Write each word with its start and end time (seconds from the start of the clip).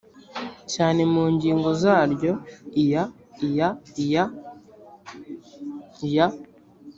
cyane 0.73 1.01
mu 1.13 1.23
ngingo 1.33 1.69
zaryo 1.81 2.33
iya 2.81 3.03
iya 3.47 3.69
iya 4.03 4.23
iya 6.07 6.27